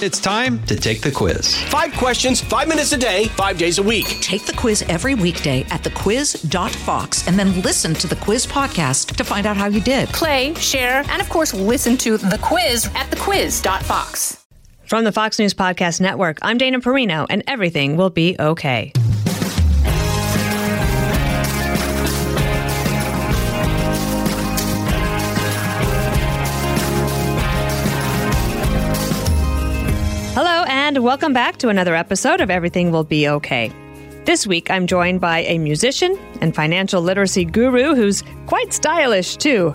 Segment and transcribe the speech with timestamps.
[0.00, 1.60] It's time to take the quiz.
[1.64, 4.06] Five questions, five minutes a day, five days a week.
[4.20, 9.24] Take the quiz every weekday at thequiz.fox and then listen to the quiz podcast to
[9.24, 10.08] find out how you did.
[10.10, 14.44] Play, share, and of course, listen to the quiz at thequiz.fox.
[14.86, 18.92] From the Fox News Podcast Network, I'm Dana Perino, and everything will be okay.
[30.88, 33.70] And welcome back to another episode of Everything Will Be Okay.
[34.24, 39.74] This week, I'm joined by a musician and financial literacy guru who's quite stylish, too.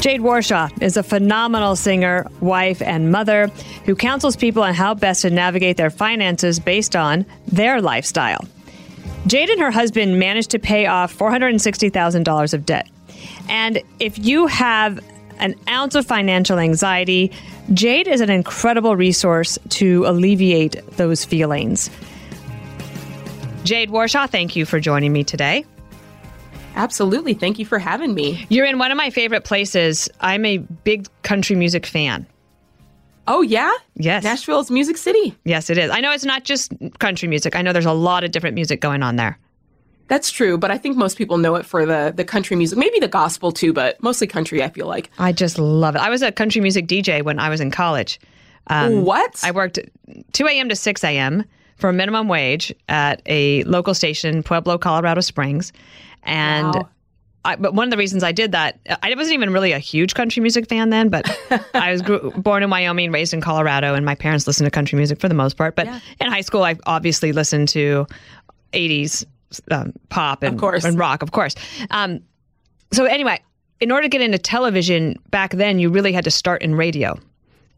[0.00, 3.48] Jade Warshaw is a phenomenal singer, wife, and mother
[3.84, 8.42] who counsels people on how best to navigate their finances based on their lifestyle.
[9.26, 12.88] Jade and her husband managed to pay off $460,000 of debt.
[13.48, 14.98] And if you have
[15.38, 17.32] an ounce of financial anxiety,
[17.72, 21.90] Jade is an incredible resource to alleviate those feelings.
[23.64, 25.64] Jade Warshaw, thank you for joining me today.
[26.76, 27.34] Absolutely.
[27.34, 28.46] Thank you for having me.
[28.48, 30.08] You're in one of my favorite places.
[30.20, 32.26] I'm a big country music fan.
[33.26, 33.72] Oh, yeah?
[33.94, 34.22] Yes.
[34.22, 35.34] Nashville's Music City.
[35.44, 35.90] Yes, it is.
[35.90, 37.56] I know it's not just country music.
[37.56, 39.38] I know there's a lot of different music going on there.
[40.08, 42.98] That's true, but I think most people know it for the the country music, maybe
[43.00, 44.62] the gospel too, but mostly country.
[44.62, 45.10] I feel like.
[45.18, 46.00] I just love it.
[46.00, 48.20] I was a country music DJ when I was in college.
[48.68, 49.40] Um, what?
[49.42, 49.78] I worked
[50.32, 50.68] 2 a.m.
[50.68, 51.44] to 6 a.m.
[51.76, 55.72] for a minimum wage at a local station, Pueblo, Colorado Springs,
[56.22, 56.74] and.
[56.74, 56.88] Wow.
[57.46, 60.14] I, but one of the reasons I did that, I wasn't even really a huge
[60.14, 61.28] country music fan then, but
[61.74, 64.96] I was grew, born in Wyoming, raised in Colorado, and my parents listened to country
[64.96, 65.76] music for the most part.
[65.76, 66.00] But Yeah.
[66.22, 68.06] in high school, I obviously listened to
[68.72, 69.26] 80s
[69.70, 70.84] um, pop and, Of course.
[70.84, 71.54] and rock, of course.
[71.90, 72.20] Um,
[72.92, 73.40] so anyway,
[73.80, 77.18] in order to get into television back then, you really had to start in radio.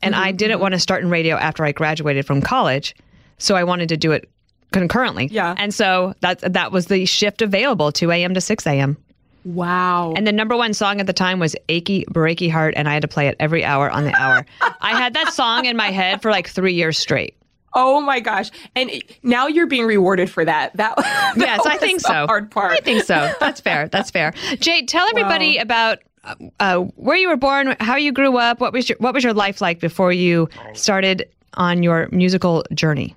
[0.03, 2.95] And I Mm-hmm, didn't want to start in radio after I graduated from college.
[3.39, 4.29] So I wanted to do it
[4.73, 5.29] concurrently.
[5.31, 5.55] Yeah.
[5.57, 8.35] And so that that was the shift available, 2 a.m.
[8.35, 8.97] to 6 a.m.
[9.45, 10.13] Wow.
[10.17, 13.03] And the number one song at the time was Achy Breaky Heart, and I had
[13.03, 14.45] to play it every hour on the hour.
[14.81, 17.37] I had that song in my head for like three years straight.
[17.77, 18.51] Oh my gosh!
[18.75, 18.91] And
[19.23, 20.77] now you're being rewarded for that.
[20.77, 20.97] That.
[20.97, 22.27] that Yes, I think the so.
[22.27, 22.73] Hard part.
[22.73, 23.33] I think so.
[23.41, 23.89] That's fair.
[23.89, 24.33] That's fair.
[24.59, 28.73] Jade, tell everybody about uh, uh, where you were born, how you grew up, what
[28.73, 33.15] was your what was your life like before you started on your musical journey.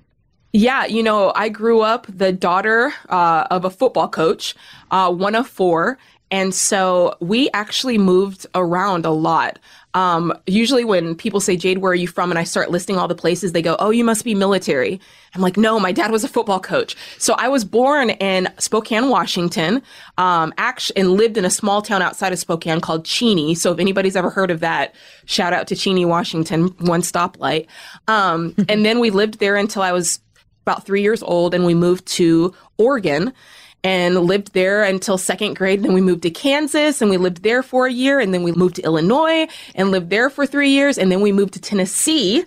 [0.52, 4.54] Yeah, you know, I grew up the daughter uh, of a football coach,
[4.90, 5.98] uh, one of four.
[6.32, 9.58] And so we actually moved around a lot.
[9.94, 12.30] Um, usually, when people say, Jade, where are you from?
[12.30, 15.00] And I start listing all the places, they go, Oh, you must be military.
[15.34, 16.96] I'm like, No, my dad was a football coach.
[17.18, 19.82] So I was born in Spokane, Washington,
[20.18, 23.54] um, actually, and lived in a small town outside of Spokane called Cheney.
[23.54, 27.66] So if anybody's ever heard of that, shout out to Cheney, Washington, one stoplight.
[28.06, 30.20] Um, and then we lived there until I was
[30.62, 33.32] about three years old and we moved to Oregon
[33.82, 35.82] and lived there until second grade.
[35.82, 38.20] Then we moved to Kansas and we lived there for a year.
[38.20, 40.98] And then we moved to Illinois and lived there for three years.
[40.98, 42.44] And then we moved to Tennessee,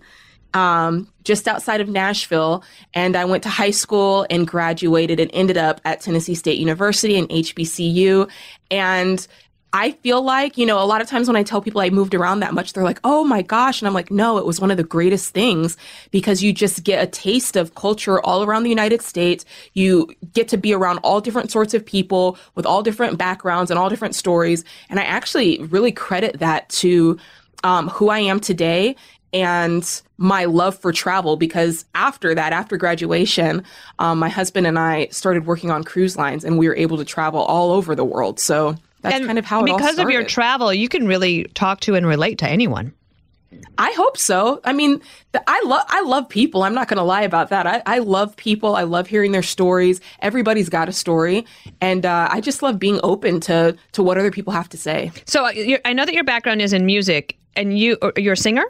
[0.54, 2.64] um, just outside of Nashville.
[2.94, 7.18] And I went to high school and graduated and ended up at Tennessee State University
[7.18, 8.30] and HBCU.
[8.70, 9.28] And
[9.76, 12.14] I feel like, you know, a lot of times when I tell people I moved
[12.14, 13.82] around that much, they're like, oh my gosh.
[13.82, 15.78] And I'm like, no, it was one of the greatest things
[16.12, 19.46] because you just get a taste of culture all around the United States.
[19.74, 23.80] You get to be around all different sorts of people with all different backgrounds and
[23.80, 24.64] all different stories.
[24.92, 27.18] And I actually really credit that to
[27.64, 28.96] um, who I am today
[29.34, 33.64] and my love for travel because after that, after graduation,
[33.98, 37.06] um, my husband and I started working on cruise lines and we were able to
[37.06, 38.40] travel all over the world.
[38.40, 41.96] So that's and kind of how because of your travel, you can really talk to
[41.96, 42.94] and relate to anyone.
[43.78, 44.62] I hope so.
[44.64, 46.64] I mean, the, I love I love people.
[46.64, 47.68] I'm not going to lie about that.
[47.68, 48.76] I, I love people.
[48.76, 50.00] I love hearing their stories.
[50.22, 51.46] Everybody's got a story,
[51.82, 55.12] and uh, I just love being open to to what other people have to say.
[55.26, 58.38] So uh, you're, I know that your background is in music, and you you're a
[58.38, 58.66] singer.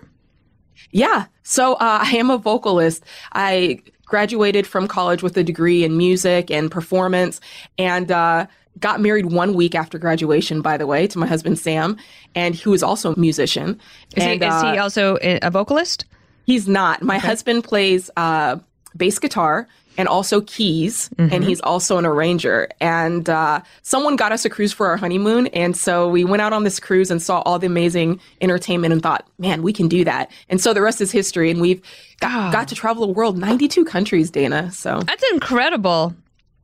[0.92, 1.26] Yeah.
[1.44, 3.04] So uh, I am a vocalist.
[3.34, 7.40] I graduated from college with a degree in music and performance,
[7.78, 8.48] and uh,
[8.84, 10.62] got married one week after graduation.
[10.62, 11.98] By the way, to my husband Sam,
[12.36, 13.80] and who is also a musician.
[14.16, 16.06] Is, and, he, is uh, he also a vocalist?
[16.46, 17.02] He's not.
[17.02, 18.58] My husband plays uh,
[18.96, 22.68] bass guitar and also keys, and he's also an arranger.
[22.82, 26.52] And uh, someone got us a cruise for our honeymoon, and so we went out
[26.52, 30.04] on this cruise and saw all the amazing entertainment and thought, man, we can do
[30.04, 30.32] that.
[30.50, 31.82] And so the rest is history, and we've
[32.20, 34.72] got, got to travel the world, 92 countries, Dana.
[34.72, 36.16] So That's incredible.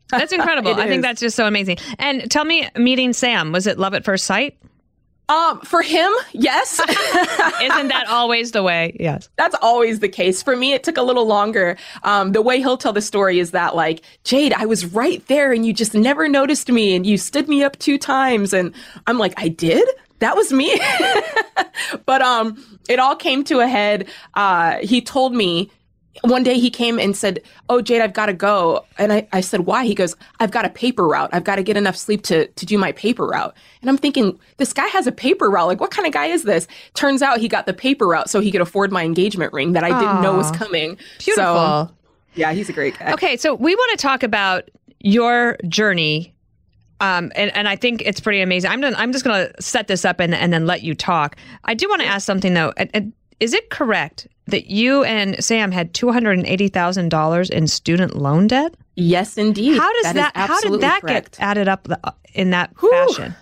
[0.10, 0.74] That's incredible.
[0.80, 1.78] I think that's just so amazing.
[1.98, 4.58] And tell me, meeting Sam was it love at first sight?
[5.30, 6.80] Um, for him, yes.
[7.62, 8.98] Isn't that always the way?
[9.00, 9.30] Yes.
[9.38, 10.42] That's always the case.
[10.42, 11.78] For me, it took a little longer.
[12.02, 15.54] Um, the way he'll tell the story is that, like, Jade, I was right there
[15.54, 18.54] and you just never noticed me and you stood me up two times.
[18.54, 18.74] And
[19.06, 19.88] I'm like, I did?
[20.18, 20.82] That was me.
[22.08, 22.58] but um,
[22.90, 24.10] it all came to a head.
[24.34, 25.70] Uh, he told me
[26.24, 28.86] one day he came and said, Oh, Jade, I've got to go.
[28.98, 29.86] And I, I said, Why?
[29.86, 31.30] He goes, I've got a paper route.
[31.34, 33.56] I've got to get enough sleep to, to do my paper route.
[33.82, 35.68] And I'm thinking, this guy has a paper route.
[35.68, 36.68] Like, what kind of guy is this?
[36.94, 39.84] Turns out he got the paper route so he could afford my engagement ring that
[39.84, 40.98] I didn't know was coming.
[41.20, 41.46] Beautiful.
[41.88, 41.92] So,
[42.36, 43.14] yeah, he's a great guy.
[43.14, 44.70] Okay, so we want to talk about
[45.00, 46.34] your journey.
[47.02, 48.70] Um, and, and I think it's pretty amazing.
[48.70, 51.38] I'm, gonna, I'm just going to set this up and, and then let you talk.
[51.64, 52.74] I do want to ask something, though.
[52.76, 58.76] And- and Is it correct that you and Sam had $280,000 in student loan debt?
[58.96, 59.78] Yes, indeed.
[59.78, 61.38] How does is that, how did that correct.
[61.38, 61.88] get added up
[62.34, 63.36] in that fashion?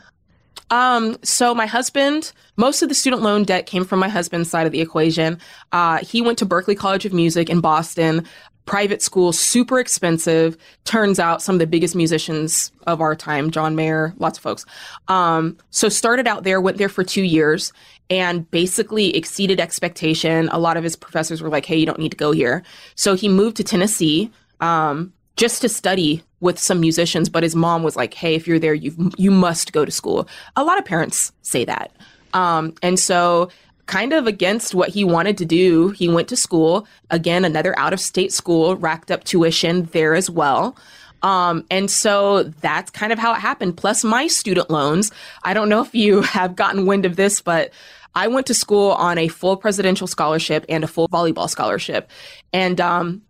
[0.70, 4.66] Um, so my husband, most of the student loan debt came from my husband's side
[4.66, 5.40] of the equation.
[5.72, 8.26] Uh, he went to Berklee College of Music in Boston,
[8.68, 10.56] private school, super expensive.
[10.84, 14.66] Turns out some of the biggest musicians of our time, John Mayer, lots of folks.
[15.08, 17.74] Um, so started out there, went there for two years
[18.10, 20.50] and basically exceeded expectation.
[20.50, 22.62] A lot of his professors were like, Hey, you don't need to go here.
[22.96, 24.30] So he moved to Tennessee.
[24.60, 28.58] Um, just to study with some musicians, but his mom was like, "Hey, if you're
[28.58, 31.92] there, you you must go to school." A lot of parents say that,
[32.34, 33.50] um, and so
[33.88, 37.94] kind of against what he wanted to do, he went to school again, another out
[37.94, 40.78] of state school, racked up tuition there as well.
[41.24, 43.78] Um, and so that's kind of how it happened.
[43.78, 45.12] Plus my student loans.
[45.44, 47.72] I don't know if you have gotten wind of this, but
[48.14, 52.10] I went to school on a full presidential scholarship and a full volleyball scholarship.
[52.54, 53.22] And um,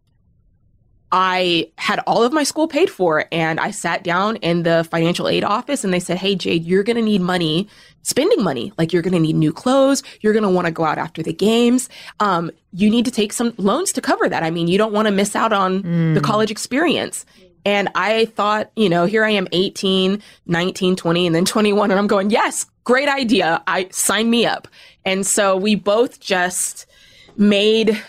[1.12, 5.30] I had all of my school paid for and I sat down in the financial
[5.30, 7.70] aid office and they said, Hey, Jade, you're going to need money,
[8.02, 8.74] spending money.
[8.78, 10.04] Like you're going to need new clothes.
[10.22, 11.88] You're going to want to go out after the games.
[12.20, 14.44] Um, you need to take some loans to cover that.
[14.44, 17.26] I mean, you don't want to miss out on the college experience.
[17.66, 21.92] And I thought, you know, here I am 18, 19, 20, and then 21.
[21.92, 23.62] And I'm going, yes, great idea.
[23.68, 24.70] I sign me up.
[25.04, 26.86] And so we both just
[27.36, 28.02] made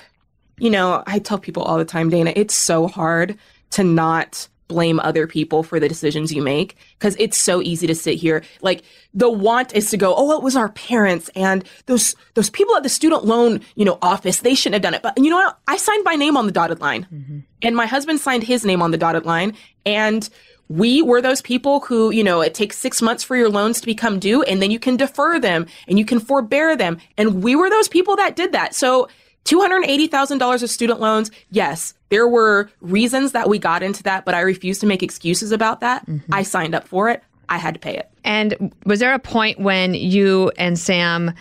[0.58, 3.38] you know, I tell people all the time, Dana, it's so hard
[3.70, 7.94] to not blame other people for the decisions you make because it's so easy to
[7.94, 8.82] sit here like
[9.14, 12.82] the want is to go oh it was our parents and those those people at
[12.82, 15.02] the student loan you know office they shouldn't have done it.
[15.02, 15.58] But you know what?
[15.66, 17.06] I signed my name on the dotted line.
[17.12, 17.38] Mm-hmm.
[17.62, 19.54] And my husband signed his name on the dotted line.
[19.84, 20.28] And
[20.68, 23.86] we were those people who, you know, it takes six months for your loans to
[23.86, 26.98] become due and then you can defer them and you can forbear them.
[27.16, 28.74] And we were those people that did that.
[28.74, 29.08] So
[29.48, 31.30] $280,000 of student loans.
[31.50, 35.52] Yes, there were reasons that we got into that, but I refuse to make excuses
[35.52, 36.06] about that.
[36.32, 37.22] I signed up for it.
[37.48, 38.10] I had to pay it.
[38.24, 41.32] And was there a point when you and Sam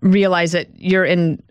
[0.00, 1.42] realized that you're in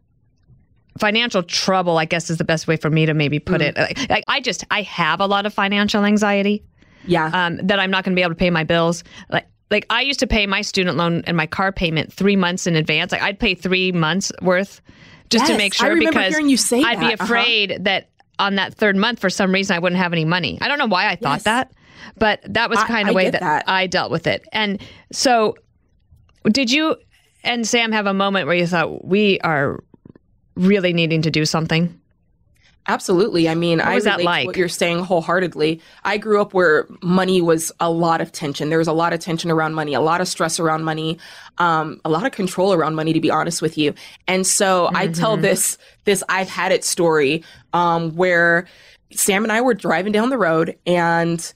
[1.00, 1.97] financial trouble?
[1.97, 3.75] I guess is the best way for me to maybe put it.
[3.77, 6.63] Like, like, I just I have a lot of financial anxiety
[7.06, 7.30] Yeah.
[7.33, 9.03] um, that I'm not going to be able to pay my bills.
[9.30, 12.68] Like like I used to pay my student loan and my car payment three months
[12.68, 13.12] in advance.
[13.12, 14.81] Like I'd pay three months worth
[15.33, 17.13] just to Yes, make I sure remember because hearing you say I'd be that.
[17.19, 17.24] Uh-huh.
[17.25, 18.09] afraid that
[18.39, 20.57] on that third month for some reason I wouldn't have any money.
[20.62, 21.44] I don't know why I thought Yes.
[21.44, 21.71] that,
[22.18, 23.65] but that was kind of I way that, that.
[23.68, 24.47] I dealt with it.
[24.53, 24.81] And
[25.12, 25.56] so,
[26.51, 26.95] did you
[27.44, 29.83] and Sam have a moment where you thought we are
[30.56, 31.99] really needing to do something?
[32.87, 33.47] Absolutely.
[33.47, 34.45] I mean, I relate like?
[34.45, 35.80] what you're saying wholeheartedly.
[36.04, 38.69] I grew up where money was a lot of tension.
[38.69, 41.18] There was a lot of tension around money, a lot of stress around money,
[41.59, 43.94] um, a lot of control around money, to be honest with you.
[44.28, 48.68] And so I tell this this I've had it story um, where
[49.11, 51.54] Sam and I were driving down the road, and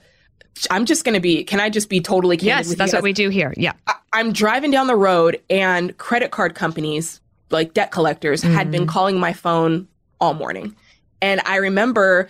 [0.71, 1.43] I'm just going to be.
[1.43, 3.53] Can I just be totally candid Yes, that's what we do here.
[3.57, 3.73] Yeah.
[4.13, 7.19] I'm driving down the road and credit card companies,
[7.49, 9.87] like debt collectors, had been calling my phone
[10.19, 10.75] all morning.
[11.21, 12.29] And I remember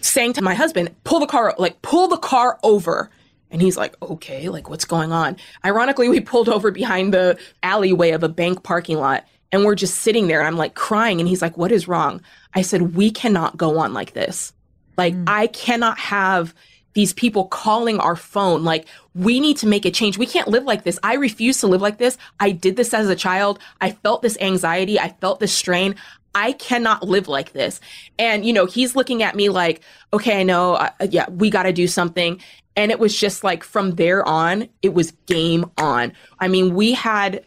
[0.00, 3.10] saying to my husband, pull the car, like, pull the car over.
[3.50, 5.36] And he's like, okay, like, what's going on?
[5.64, 9.98] Ironically, we pulled over behind the alleyway of a bank parking lot and we're just
[9.98, 10.40] sitting there.
[10.40, 11.20] And I'm like crying.
[11.20, 12.20] And he's like, what is wrong?
[12.54, 14.52] I said, we cannot go on like this.
[14.96, 15.24] Like, mm.
[15.28, 16.52] I cannot have
[16.94, 18.64] these people calling our phone.
[18.64, 20.18] Like, we need to make a change.
[20.18, 20.98] We can't live like this.
[21.02, 22.18] I refuse to live like this.
[22.40, 23.60] I did this as a child.
[23.80, 24.98] I felt this anxiety.
[24.98, 25.94] I felt this strain.
[26.34, 27.80] I cannot live like this.
[28.18, 30.74] And, you know, he's looking at me like, okay, I know.
[30.74, 32.40] Uh, yeah, we got to do something.
[32.76, 36.12] And it was just like from there on, it was game on.
[36.40, 37.44] I mean, we had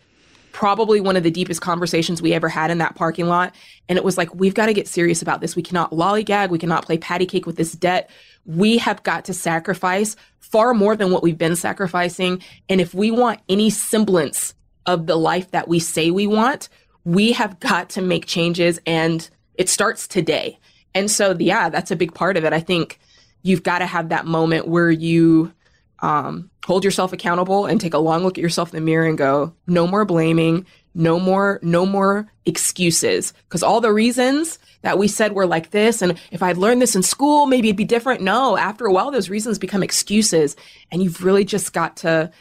[0.54, 3.54] probably one of the deepest conversations we ever had in that parking lot.
[3.90, 5.56] And it was like, we've got to get serious about this.
[5.56, 6.50] We cannot lollygag.
[6.50, 8.10] We cannot play patty cake with this debt.
[8.46, 12.42] We have got to sacrifice far more than what we've been sacrificing.
[12.70, 16.70] And if we want any semblance of the life that we say we want,
[17.08, 18.82] we have got to make changes.
[18.86, 20.60] And it starts today.
[20.94, 22.52] And so, yeah, that's a big part of it.
[22.52, 23.00] I think
[23.44, 25.54] you've got to have that moment where you
[26.00, 29.18] um, hold yourself accountable and take a long look at yourself in the mirror and
[29.18, 33.34] go, no more blaming, no more, no more excuses.
[33.48, 36.96] Because all the reasons that we said were like this, and if I'd learned this
[36.96, 38.22] in school, maybe it'd be different.
[38.22, 40.58] No, after a while, those reasons become excuses.
[40.92, 42.32] And you've really just got to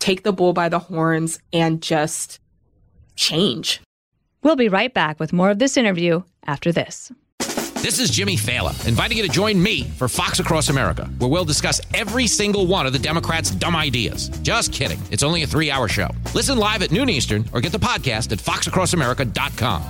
[0.00, 2.40] take the bull by the horns and just
[3.14, 3.80] change.
[4.42, 7.12] We'll be right back with more of this interview after this.
[7.86, 11.44] This is Jimmy Failla, inviting you to join me for Fox Across America, where we'll
[11.44, 14.28] discuss every single one of the Democrats' dumb ideas.
[14.42, 14.98] Just kidding.
[15.12, 16.08] It's only a three hour show.
[16.34, 19.84] Listen live at noon Eastern or get the podcast at foxacrossamerica.com.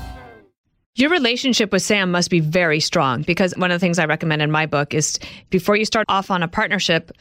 [0.97, 4.43] Your relationship with Sam must be very strong because one of the things I recommend
[4.43, 5.19] in my book is
[5.50, 7.12] before you start off on a partnership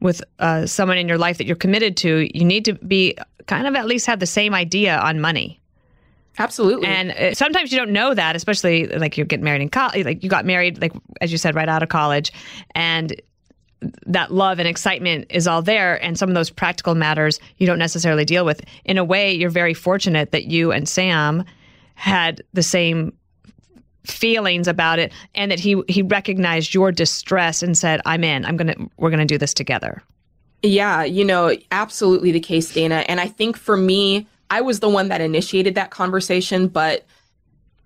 [0.00, 3.66] with uh, someone in your life that you're committed to, you need to be kind
[3.66, 5.60] of at least have the same idea on money.
[6.38, 6.88] Absolutely.
[6.88, 10.22] And uh, sometimes you don't know that, especially like you get married in college, like
[10.22, 12.32] you got married, like as you said, right out of college,
[12.74, 13.14] and
[14.06, 16.02] that love and excitement is all there.
[16.02, 18.62] And some of those practical matters you don't necessarily deal with.
[18.84, 21.44] In a way, you're very fortunate that you and Sam
[21.94, 23.12] had the same
[24.04, 28.54] feelings about it and that he he recognized your distress and said i'm in i'm
[28.54, 30.02] gonna we're gonna do this together
[30.62, 34.88] yeah you know absolutely the case dana and i think for me I was the
[34.88, 37.04] one that initiated that conversation, but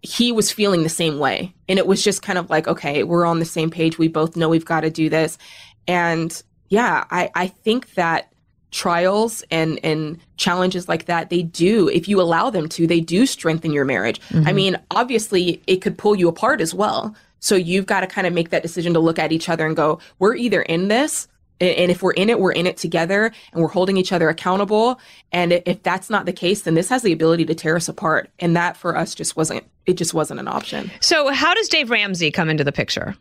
[0.02, 1.54] he was feeling the same way.
[1.68, 3.98] And it was just kind of like, okay, we're on the same page.
[3.98, 5.38] We both know we've got to do this.
[5.86, 8.32] And yeah, I, I think that
[8.70, 13.24] trials and and challenges like that they do if you allow them to they do
[13.24, 14.46] strengthen your marriage mm-hmm.
[14.46, 18.26] i mean obviously it could pull you apart as well so you've got to kind
[18.26, 21.28] of make that decision to look at each other and go we're either in this
[21.60, 25.00] and if we're in it, we're in it together and we're holding each other accountable.
[25.32, 28.30] And if that's not the case, then this has the ability to tear us apart.
[28.38, 30.90] And that for us just wasn't, it just wasn't an option.
[31.00, 33.16] So, how does Dave Ramsey come into the picture?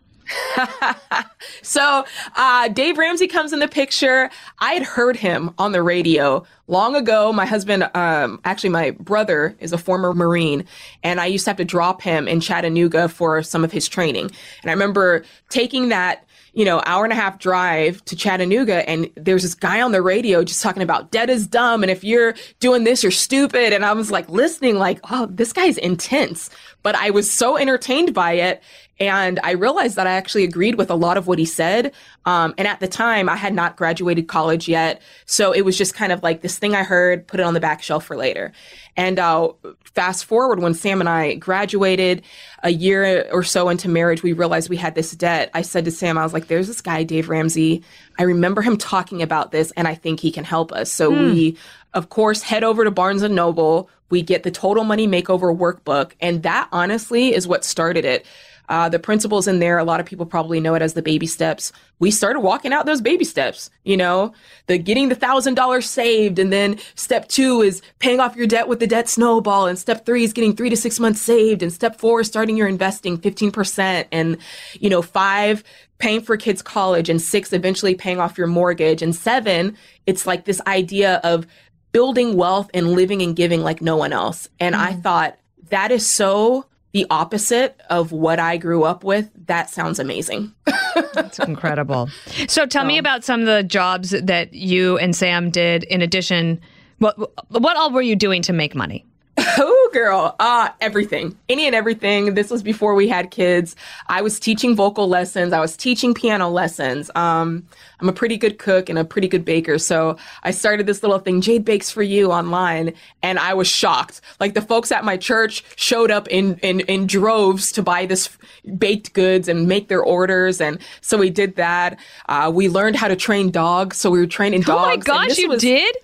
[1.61, 4.29] so uh, Dave Ramsey comes in the picture.
[4.59, 7.31] I had heard him on the radio long ago.
[7.31, 10.65] My husband, um, actually, my brother is a former Marine,
[11.03, 14.31] and I used to have to drop him in Chattanooga for some of his training.
[14.61, 16.25] And I remember taking that
[16.57, 20.01] you know, hour and a half drive to Chattanooga and there's this guy on the
[20.01, 23.85] radio just talking about debt is dumb and if you're doing this you're stupid and
[23.85, 26.49] I was like listening like, "Oh, this guy's intense."
[26.81, 28.63] But I was so entertained by it
[28.99, 31.93] and I realized that I actually agreed with a lot of what he said.
[32.25, 35.01] Um, and at the time, I had not graduated college yet.
[35.25, 37.59] So it was just kind of like this thing I heard, put it on the
[37.59, 38.51] back shelf for later.
[38.95, 39.51] And uh,
[39.83, 42.23] fast forward, when Sam and I graduated
[42.63, 45.51] a year or so into marriage, we realized we had this debt.
[45.53, 47.83] I said to Sam, I was like, there's this guy, Dave Ramsey.
[48.17, 50.91] I remember him talking about this, and I think he can help us.
[50.91, 51.23] So hmm.
[51.23, 51.57] we,
[51.93, 53.89] of course, head over to Barnes and Noble.
[54.09, 56.13] We get the Total Money Makeover workbook.
[56.19, 58.25] And that honestly is what started it.
[58.69, 61.25] Uh, the principles in there, a lot of people probably know it as the baby
[61.25, 61.71] steps.
[61.99, 64.33] We started walking out those baby steps, you know,
[64.67, 66.37] the getting the thousand dollars saved.
[66.37, 69.67] And then step two is paying off your debt with the debt snowball.
[69.67, 71.63] And step three is getting three to six months saved.
[71.63, 74.05] And step four is starting your investing 15%.
[74.11, 74.37] And,
[74.73, 75.63] you know, five,
[75.97, 77.09] paying for kids' college.
[77.09, 79.01] And six, eventually paying off your mortgage.
[79.01, 81.47] And seven, it's like this idea of
[81.93, 84.49] building wealth and living and giving like no one else.
[84.59, 84.83] And mm-hmm.
[84.83, 85.37] I thought
[85.69, 86.65] that is so
[86.97, 90.51] the opposite of what I grew up with, that sounds amazing.
[91.13, 92.09] That's incredible.
[92.47, 96.01] So tell me um, about some of the jobs that you and Sam did in
[96.01, 96.59] addition.
[96.97, 97.15] What
[97.51, 99.05] what all were you doing to make money?
[99.59, 102.33] Oh, girl, uh, everything, any and everything.
[102.33, 103.75] This was before we had kids.
[104.07, 105.53] I was teaching vocal lessons.
[105.53, 107.09] I was teaching piano lessons.
[107.15, 107.65] Um,
[107.99, 109.77] I'm a pretty good cook and a pretty good baker.
[109.79, 112.93] So I started this little thing, Jade Bakes for You online.
[113.23, 114.21] And I was shocked.
[114.39, 118.29] Like the folks at my church showed up in, in, in droves to buy this
[118.77, 120.59] baked goods and make their orders.
[120.59, 121.99] And so we did that.
[122.27, 123.97] Uh, we learned how to train dogs.
[123.97, 124.83] So we were training dogs.
[124.83, 125.95] Oh my gosh, you was, did?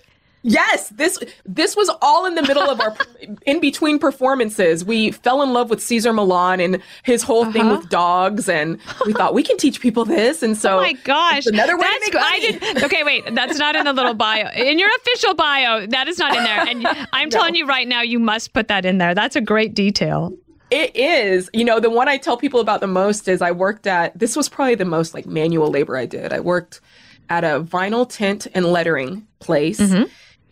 [0.46, 2.94] Yes, this this was all in the middle of our
[3.46, 4.84] in between performances.
[4.84, 7.52] We fell in love with Cesar Millan and his whole uh-huh.
[7.52, 10.42] thing with dogs, and we thought we can teach people this.
[10.42, 12.58] And so, oh my gosh, another way that's, to make money.
[12.58, 14.50] I did, okay, wait, that's not in the little bio.
[14.50, 16.60] In your official bio, that is not in there.
[16.68, 17.38] And I'm no.
[17.38, 19.14] telling you right now, you must put that in there.
[19.14, 20.36] That's a great detail.
[20.70, 21.48] It is.
[21.54, 24.18] You know, the one I tell people about the most is I worked at.
[24.18, 26.34] This was probably the most like manual labor I did.
[26.34, 26.82] I worked
[27.30, 29.80] at a vinyl tint and lettering place.
[29.80, 30.04] Mm-hmm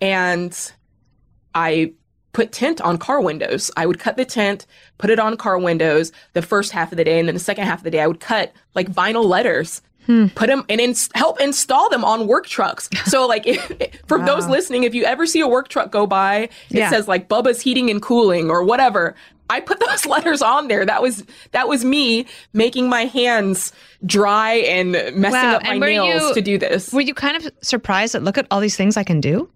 [0.03, 0.73] and
[1.55, 1.93] I
[2.33, 3.71] put tint on car windows.
[3.77, 4.67] I would cut the tint,
[4.99, 7.65] put it on car windows the first half of the day, and then the second
[7.67, 9.83] half of the day, I would cut like vinyl letters.
[10.07, 10.27] Hmm.
[10.35, 12.89] Put them and ins- help install them on work trucks.
[13.07, 16.37] So, like, if, for those listening, if you ever see a work truck go by,
[16.37, 16.91] it Yeah.
[16.91, 19.15] says like Bubba's Heating and Cooling or whatever.
[19.51, 20.85] I put those letters on there.
[20.87, 23.73] That was that was me making my hands
[24.05, 26.93] dry and messing Wow, up my nails you- to do this.
[26.93, 29.49] Were you kind of surprised that look at all these things I can do?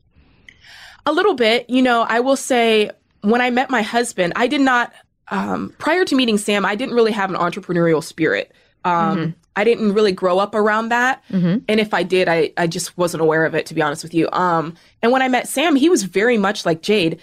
[1.07, 2.91] A little bit, you know, I will say
[3.23, 4.93] when I met my husband, I did not,
[5.29, 8.53] um, prior to meeting Sam, I didn't really have an entrepreneurial spirit.
[8.85, 11.23] Um, I didn't really grow up around that.
[11.69, 14.15] And if I did, I, I just wasn't aware of it, to be honest with
[14.15, 14.29] you.
[14.33, 17.19] Um, and when I met Sam, he was very much like Jade.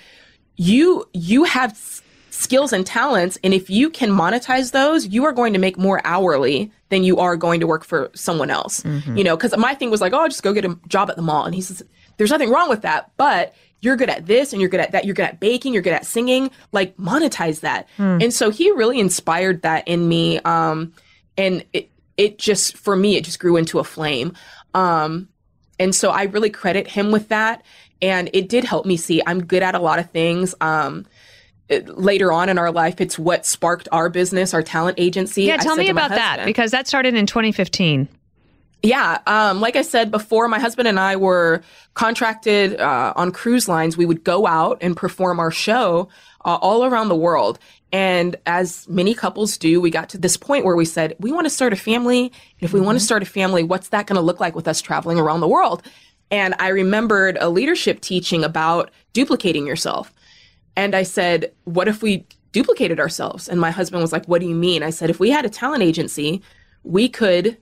[0.56, 3.38] You, you have s- skills and talents.
[3.44, 7.18] And if you can monetize those, you are going to make more hourly than you
[7.20, 8.84] are going to work for someone else.
[9.18, 11.22] You know, because my thing was like, oh, just go get a job at the
[11.22, 11.46] mall.
[11.46, 11.84] And he says,
[12.18, 15.04] there's nothing wrong with that, but you're good at this and you're good at that.
[15.04, 15.74] You're good at baking.
[15.74, 16.50] You're good at singing.
[16.72, 17.90] Like monetize that.
[18.22, 20.40] And so he really inspired that in me.
[20.40, 20.94] Um,
[21.38, 24.34] and it, it just, for me, it just grew into a flame.
[24.74, 25.28] Um,
[25.80, 27.66] and so I really credit him with that.
[28.02, 30.56] And it did help me see I'm good at a lot of things.
[30.62, 31.06] Um,
[31.70, 35.44] later on in our life, it's what sparked our business, our talent agency.
[35.44, 38.08] Yeah, tell me about that because that started in 2015.
[38.84, 41.64] Yeah, um, like I said before, my husband and I were
[41.94, 43.96] contracted uh, on cruise lines.
[43.96, 46.10] We would go out and perform our show
[46.44, 47.60] uh, all around the world.
[47.94, 51.46] And as many couples do, we got to this point where we said, we want
[51.46, 52.24] to start a family.
[52.24, 54.68] And if we want to start a family, what's that going to look like with
[54.68, 55.82] us traveling around the world?
[56.30, 60.12] And I remembered a leadership teaching about duplicating yourself.
[60.76, 63.48] And I said, what if we duplicated ourselves?
[63.48, 64.84] And my husband was like, what do you mean?
[64.84, 66.42] I said, if we had a talent agency,
[66.84, 67.58] we could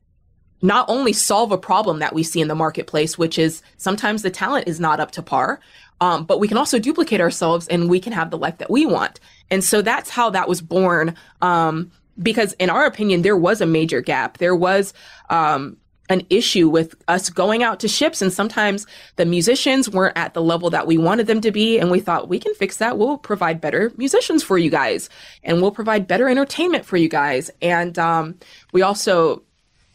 [0.61, 4.29] not only solve a problem that we see in the marketplace, which is sometimes the
[4.29, 5.59] talent is not up to par,
[6.01, 8.85] um, but we can also duplicate ourselves and we can have the life that we
[8.85, 9.19] want.
[9.49, 11.15] And so that's how that was born.
[11.41, 11.91] Um,
[12.21, 14.37] because in our opinion, there was a major gap.
[14.37, 14.93] There was,
[15.29, 15.77] um,
[16.09, 20.41] an issue with us going out to ships and sometimes the musicians weren't at the
[20.41, 23.17] level that we wanted them to be and we thought we can fix that we'll
[23.17, 25.09] provide better musicians for you guys
[25.43, 28.37] and we'll provide better entertainment for you guys and um,
[28.73, 29.41] we also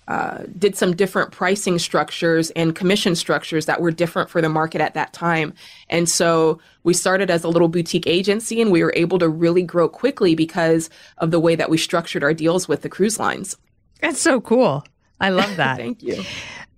[0.09, 4.81] uh, did some different pricing structures and commission structures that were different for the market
[4.81, 5.53] at that time.
[5.89, 9.63] And so we started as a little boutique agency and we were able to really
[9.63, 13.57] grow quickly because of the way that we structured our deals with the cruise lines.
[14.01, 14.85] That's so cool.
[15.21, 15.79] I love that.
[15.79, 16.23] Thank you.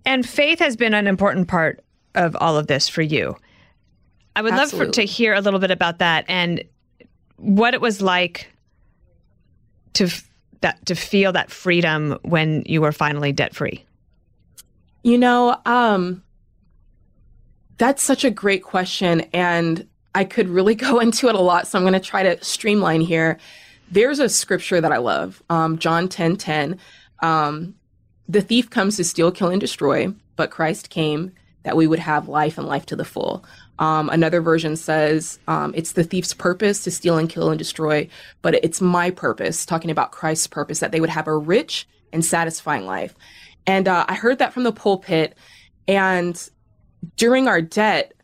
[0.06, 3.36] And faith has been an important part of all of this for you.
[4.34, 6.62] I would love for, to hear a little bit about that and
[7.36, 8.48] what it was like
[9.94, 10.27] to f-
[10.60, 13.84] that to feel that freedom when you were finally debt free.
[15.02, 16.22] You know, um,
[17.78, 19.22] that's such a great question.
[19.32, 21.66] And I could really go into it a lot.
[21.66, 23.38] So I'm going to try to streamline here.
[23.90, 26.78] There's a scripture that I love, um, John 10 10.
[27.20, 27.74] Um,
[28.28, 32.28] the thief comes to steal, kill, and destroy, but Christ came that we would have
[32.28, 33.44] life and life to the full.
[33.78, 38.08] Um, another version says um, it's the thief's purpose to steal and kill and destroy,
[38.42, 42.24] but it's my purpose, talking about Christ's purpose, that they would have a rich and
[42.24, 43.14] satisfying life.
[43.66, 45.36] And uh, I heard that from the pulpit.
[45.86, 46.48] And
[47.16, 48.14] during our debt,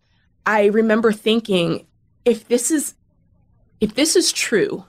[0.47, 1.87] I remember thinking,
[2.25, 2.95] if this is
[3.81, 4.85] if this is true,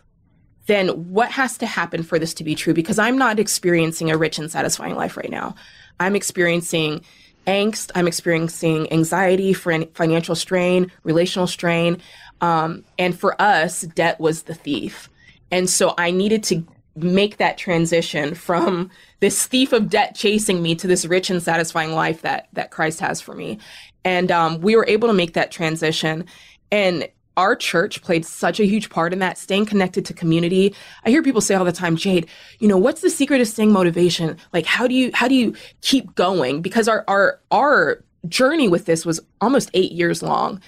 [0.68, 2.74] then what has to happen for this to be true?
[2.74, 5.56] Because I'm not experiencing a rich and satisfying life right now.
[6.00, 7.04] I'm experiencing
[7.46, 7.92] angst.
[7.96, 12.02] I'm experiencing anxiety, fin- financial strain, relational strain.
[12.42, 15.10] Um, and for us, debt was the thief.
[15.52, 20.76] And so I needed to make that transition from this thief of debt chasing me
[20.76, 23.60] to this rich and satisfying life that that Christ has for me.
[24.04, 26.26] And um, we were able to make that transition.
[26.72, 30.74] And our church played such a huge part in that, staying connected to community.
[31.06, 32.28] I hear people say all the time, Jade,
[32.60, 34.38] you know, what's the secret of staying motivation?
[34.54, 36.62] Like, how do you how do you keep going?
[36.62, 40.62] Because our our our journey with this was almost eight years long,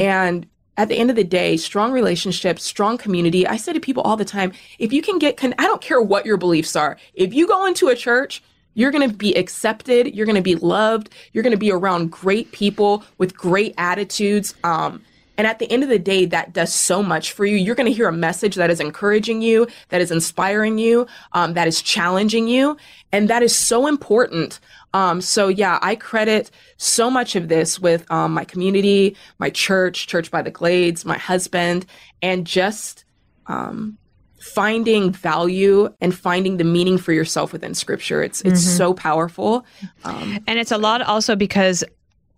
[0.00, 3.46] and at the end of the day, strong relationships, strong community.
[3.46, 6.00] I say to people all the time, if you can get, con- I don't care
[6.00, 6.96] what your beliefs are.
[7.12, 10.14] If you go into a church, you're going to be accepted.
[10.14, 11.10] You're going to be loved.
[11.32, 14.54] You're going to be around great people with great attitudes.
[14.64, 15.02] Um,
[15.40, 17.56] and at the end of the day, that does so much for you.
[17.56, 21.54] You're going to hear a message that is encouraging you, that is inspiring you, um,
[21.54, 22.76] that is challenging you.
[23.10, 24.60] And that is so important.
[24.92, 30.08] Um, so yeah, I credit so much of this with um, my community, my church,
[30.08, 31.86] Church by the Glades, my husband,
[32.20, 33.06] and just
[33.46, 33.96] um,
[34.40, 38.22] finding value and finding the meaning for yourself within Scripture.
[38.22, 39.64] It's it's so powerful.
[40.04, 41.82] Um, And it's a lot also because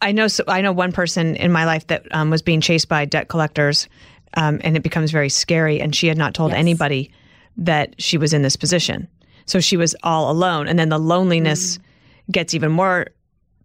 [0.02, 2.88] I know so, I know one person in my life that um, was being chased
[2.88, 3.88] by debt collectors
[4.34, 5.80] um, and it becomes very scary.
[5.80, 6.58] And she had not told Yes.
[6.58, 7.10] anybody
[7.56, 9.08] that she was in this position,
[9.46, 10.68] so she was all alone.
[10.68, 11.78] And then the loneliness
[12.30, 13.08] gets even more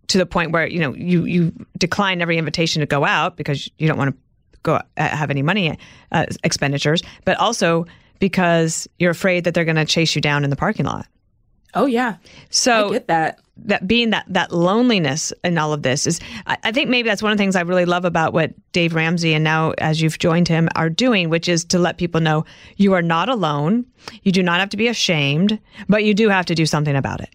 [0.07, 3.69] to the point where you know you you decline every invitation to go out because
[3.77, 4.17] you don't want to
[4.63, 5.77] go uh, have any money
[6.11, 7.85] uh, expenditures, but also
[8.19, 11.05] because you're afraid that they're going to chase you down in the parking lot.
[11.73, 12.15] Oh yeah,
[12.49, 13.39] So I get that.
[13.65, 17.21] that being that that loneliness in all of this is I, I think maybe that's
[17.21, 20.17] one of the things I really love about what Dave Ramsey and now as you've
[20.17, 22.45] joined him are doing, which is to let people know
[22.77, 23.85] you are not alone.
[24.23, 27.21] You do not have to be ashamed, but you do have to do something about
[27.21, 27.29] it.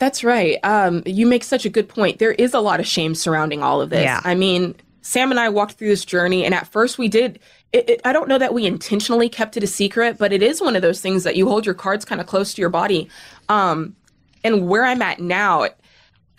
[0.00, 0.58] That's right.
[0.64, 2.18] Um, you make such a good point.
[2.18, 4.02] There is a lot of shame surrounding all of this.
[4.02, 4.20] Yeah.
[4.24, 7.38] I mean, Sam and I walked through this journey, and at first we did.
[7.74, 10.62] It, it, I don't know that we intentionally kept it a secret, but it is
[10.62, 13.10] one of those things that you hold your cards kind of close to your body.
[13.50, 13.94] Um,
[14.42, 15.68] and where I'm at now,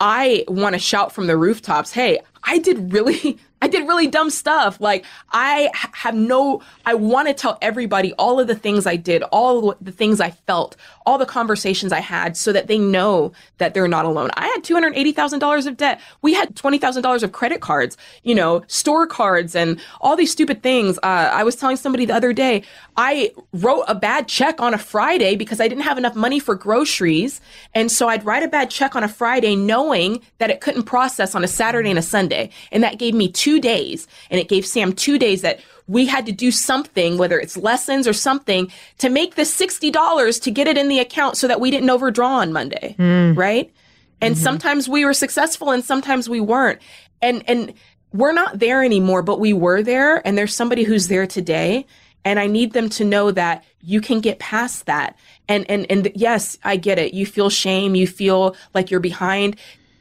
[0.00, 4.30] I want to shout from the rooftops, "Hey, I did really I did really dumb
[4.30, 4.80] stuff.
[4.80, 9.22] Like I have no I want to tell everybody all of the things I did,
[9.24, 13.74] all the things I felt, all the conversations I had so that they know that
[13.74, 14.30] they're not alone.
[14.34, 16.00] I had $280,000 of debt.
[16.22, 20.98] We had $20,000 of credit cards, you know, store cards and all these stupid things.
[20.98, 22.62] Uh, I was telling somebody the other day,
[22.96, 26.54] I wrote a bad check on a Friday because I didn't have enough money for
[26.54, 27.40] groceries.
[27.74, 31.34] And so I'd write a bad check on a Friday knowing that it couldn't process
[31.34, 32.50] on a Saturday and a Sunday.
[32.72, 34.06] And that gave me two days.
[34.30, 38.08] And it gave Sam two days that we had to do something, whether it's lessons
[38.08, 41.70] or something, to make the $60 to get it in the account so that we
[41.70, 42.94] didn't overdraw on Monday.
[42.96, 43.34] Hmm.
[43.34, 43.72] Right.
[44.20, 44.42] And mm-hmm.
[44.42, 46.80] sometimes we were successful and sometimes we weren't.
[47.22, 47.74] And, and
[48.12, 50.26] we're not there anymore, but we were there.
[50.26, 51.86] And there's somebody who's there today.
[52.24, 55.16] And I need them to know that you can get past that.
[55.48, 57.14] And, and, and yes, I get it.
[57.14, 57.94] You feel shame.
[57.94, 59.56] You feel like you're behind.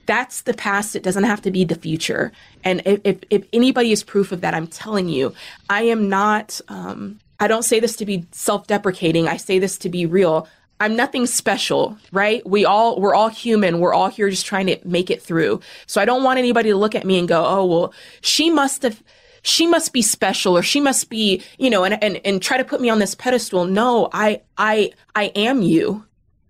[0.06, 0.96] That's the past.
[0.96, 2.32] It doesn't have to be the future.
[2.64, 5.34] And if, if, if anybody is proof of that, I'm telling you,
[5.70, 9.28] I am not, um, I don't say this to be self deprecating.
[9.28, 10.48] I say this to be real.
[10.80, 12.46] I'm nothing special, right?
[12.46, 13.80] We all, we're all human.
[13.80, 15.62] We're all here just trying to make it through.
[15.88, 18.84] So I don't want anybody to look at me and go, oh, well, she must
[18.84, 19.02] have,
[19.42, 22.66] she must be special or she must be, you know, and, and, and try to
[22.66, 23.66] put me on this pedestal.
[23.66, 26.04] No, I, I, I am you.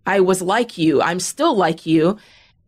[0.07, 1.01] I was like you.
[1.01, 2.17] I'm still like you.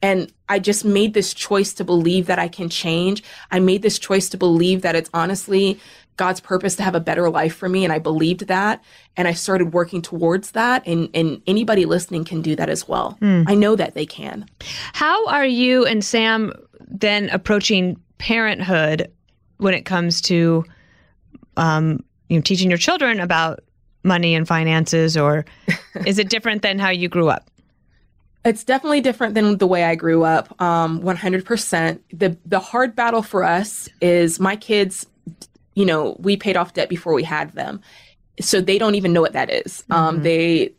[0.02, 3.24] And I just made this choice to believe that I can change.
[3.52, 5.80] I made this choice to believe that it's honestly
[6.18, 7.84] God's purpose to have a better life for me.
[7.84, 8.84] And I believed that.
[9.16, 10.86] And I started working towards that.
[10.86, 13.18] And, and anybody listening can do that as well.
[13.48, 14.46] I know that they can.
[14.94, 16.54] How are you and Sam
[16.88, 19.12] then approaching parenthood
[19.58, 20.64] when it comes to
[21.56, 23.62] um, you know, teaching your children about
[24.04, 25.46] money and finances, or
[26.06, 27.50] is it different than how you grew up?
[28.48, 30.60] It's definitely different than the way I grew up.
[30.62, 32.00] Um, 100%.
[32.14, 35.06] The the hard battle for us is my kids.
[35.76, 37.82] You know, we paid off debt before we had them,
[38.40, 39.84] so they don't even know what that is.
[39.92, 40.74] Um, they,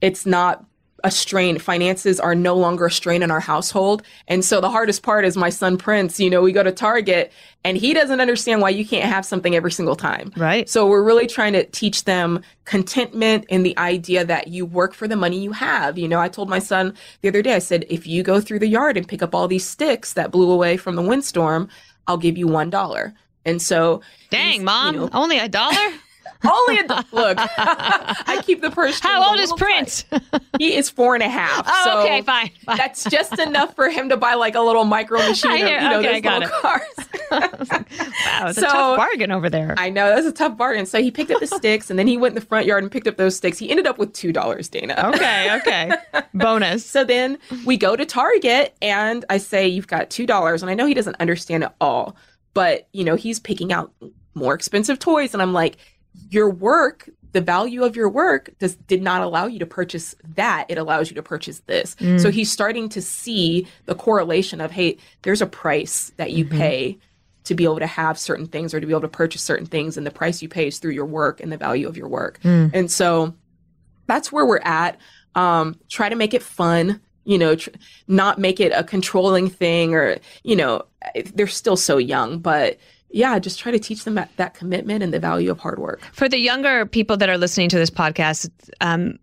[0.00, 0.64] it's not
[1.04, 1.58] a strain.
[1.58, 5.36] Finances are no longer a strain in our household, and so the hardest part is
[5.36, 6.18] my son Prince.
[6.18, 7.32] You know, we go to Target,
[7.64, 10.32] and he doesn't understand why you can't have something every single time.
[10.36, 10.68] Right.
[10.68, 15.08] So we're really trying to teach them contentment and the idea that you work for
[15.08, 15.98] the money you have.
[15.98, 18.60] You know, I told my son the other day, I said, if you go through
[18.60, 21.68] the yard and pick up all these sticks that blew away from the windstorm,
[22.06, 23.14] I'll give you one dollar.
[23.44, 25.74] And so, Dang, mom, you know, only a dollar?
[26.44, 27.36] only a look.
[27.58, 29.00] I keep the purse.
[29.00, 30.04] How old is Prince?
[30.04, 30.22] tight.
[30.58, 31.64] He is four and a half.
[31.66, 32.76] Oh, so okay, fine, fine.
[32.76, 35.58] That's just enough for him to buy like a little micro machine.
[35.58, 36.62] You know, okay, I those got little it.
[36.62, 36.82] cars.
[37.70, 39.74] Wow, it's a So- tough bargain over there.
[39.78, 40.86] I know that's a tough bargain.
[40.86, 42.90] So he picked up the sticks, and then he went in the front yard and
[42.92, 43.58] picked up those sticks.
[43.58, 45.10] He ended up with two dollars, Dana.
[45.14, 45.92] okay, okay.
[46.34, 46.84] Bonus.
[46.86, 50.74] So then we go to Target, and I say, "You've got two dollars," and I
[50.74, 52.16] know he doesn't understand it all,
[52.54, 53.92] but you know he's picking out
[54.34, 55.76] more expensive toys, and I'm like,
[56.30, 60.64] "Your work." The value of your work does did not allow you to purchase that.
[60.70, 61.94] It allows you to purchase this.
[61.96, 62.20] Mm.
[62.20, 66.56] So he's starting to see the correlation of, hey, there's a price that you mm-hmm.
[66.56, 66.98] pay
[67.48, 69.96] to be able to have certain things or to be able to purchase certain things
[69.96, 72.38] and the price you pay is through your work and the value of your work
[72.42, 72.70] mm.
[72.74, 73.34] and so
[74.06, 74.98] that's where we're at
[75.34, 77.70] um, try to make it fun you know tr-
[78.06, 80.82] not make it a controlling thing or you know
[81.14, 82.76] eh, they're still so young but
[83.10, 86.00] yeah just try to teach them that, that commitment and the value of hard work
[86.12, 89.18] For the younger people that are listening to this podcast, um,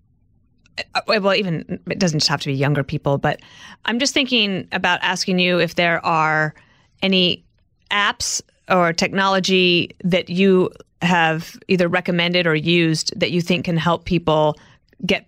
[0.94, 3.42] uh, well, even it doesn't just have to be younger people, but
[3.86, 6.54] I'm just thinking about asking you if there are
[7.02, 7.46] any
[7.92, 10.70] apps or technology that you
[11.02, 14.58] have either recommended or used that you think can help people
[15.06, 15.28] get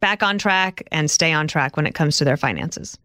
[0.00, 2.98] back on track and stay on track when it comes to their finances.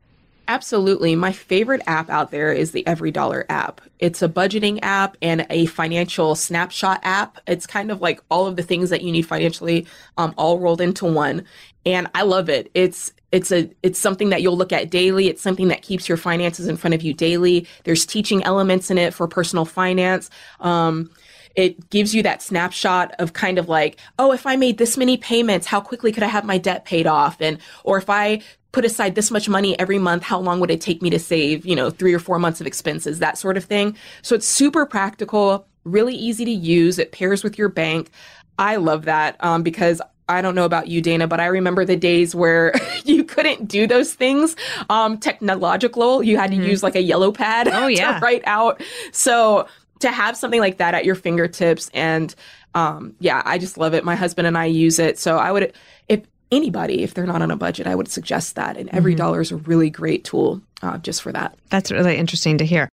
[0.48, 1.16] Absolutely.
[1.16, 3.80] My favorite app out there is the Every Dollar app.
[4.00, 7.40] It's a budgeting app and a financial snapshot app.
[7.48, 10.82] It's kind of like all of the things that you need financially um, all rolled
[10.82, 11.46] into one.
[11.86, 12.70] And I love it.
[12.74, 15.28] It's it's a it's something that you'll look at daily.
[15.28, 17.66] It's something that keeps your finances in front of you daily.
[17.86, 20.30] There's teaching elements in it for personal finance.
[20.60, 21.10] Um,
[21.56, 25.18] it gives you that snapshot of kind of like, oh, if I made this many
[25.18, 27.40] payments, how quickly could I have my debt paid off?
[27.42, 28.42] And, or if I
[28.74, 31.66] put aside this much money every month, how long would it take me to save,
[31.66, 33.96] you know, three or four months of expenses, that sort of thing.
[34.24, 37.00] So it's super practical, really easy to use.
[37.00, 38.10] It pairs with your bank.
[38.58, 41.96] I love that um, because I don't know about you, Dana, but I remember the
[41.96, 42.74] days where
[43.06, 44.56] you couldn't do those things
[44.90, 46.24] um, technological.
[46.24, 46.66] You had to mm-hmm.
[46.66, 48.16] use like a yellow pad oh, yeah.
[48.16, 48.82] to write out.
[49.12, 49.68] So
[50.00, 52.34] to have something like that at your fingertips and
[52.76, 54.04] um, yeah, I just love it.
[54.04, 55.20] My husband and I use it.
[55.20, 55.74] So I would,
[56.08, 56.22] if
[56.54, 58.78] anybody, if they're not on a budget, I would suggest that.
[58.78, 59.20] And every mm-hmm.
[59.20, 61.58] dollar is a really great tool uh, just for that.
[61.70, 62.90] That's really interesting to hear.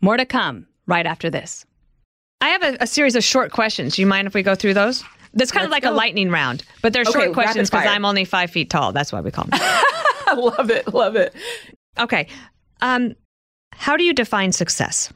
[0.00, 1.64] More to come right after this.
[2.40, 3.96] I have a, a series of short questions.
[3.96, 5.02] Do you mind if we go through those?
[5.32, 5.92] That's kind Let's of like go.
[5.92, 8.92] a lightning round, but they're okay, short questions because I'm only five feet tall.
[8.92, 9.58] That's why we call them.
[10.36, 10.92] Love it.
[10.92, 11.34] Love it.
[11.98, 12.28] Okay.
[12.80, 13.14] Um,
[13.72, 15.12] how do you define success?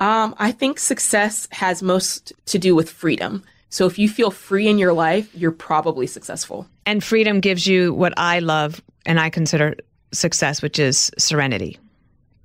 [0.00, 3.42] Um, I think success has most to do with freedom.
[3.70, 6.66] So if you feel free in your life, you're probably successful.
[6.86, 9.76] And freedom gives you what I love and I consider
[10.12, 11.78] success, which is serenity.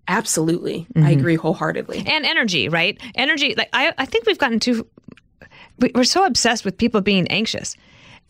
[0.07, 0.86] Absolutely.
[0.93, 1.03] Mm-hmm.
[1.07, 2.03] I agree wholeheartedly.
[2.05, 2.99] And energy, right?
[3.15, 4.86] Energy, like I, I think we've gotten too,
[5.95, 7.77] we're so obsessed with people being anxious.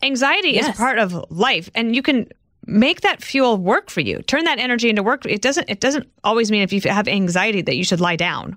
[0.02, 0.68] Anxiety yes.
[0.68, 2.28] is part of life and you can
[2.66, 4.22] make that fuel work for you.
[4.22, 5.26] Turn that energy into work.
[5.26, 8.56] It doesn't, it doesn't always mean if you have anxiety that you should lie down.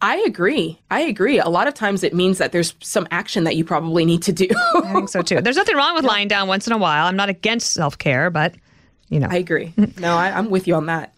[0.00, 0.78] I agree.
[0.90, 1.38] I agree.
[1.38, 4.32] A lot of times it means that there's some action that you probably need to
[4.32, 4.48] do.
[4.74, 5.40] I think so too.
[5.40, 7.06] There's nothing wrong with lying down once in a while.
[7.06, 8.54] I'm not against self care, but
[9.08, 9.28] you know.
[9.30, 9.72] I agree.
[9.98, 11.14] No, I, I'm with you on that.